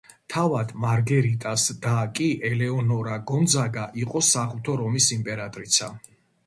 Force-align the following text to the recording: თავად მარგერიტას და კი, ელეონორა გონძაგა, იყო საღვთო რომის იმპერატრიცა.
თავად 0.33 0.71
მარგერიტას 0.85 1.65
და 1.83 1.93
კი, 2.21 2.31
ელეონორა 2.51 3.19
გონძაგა, 3.33 3.85
იყო 4.07 4.27
საღვთო 4.33 4.81
რომის 4.85 5.15
იმპერატრიცა. 5.21 5.95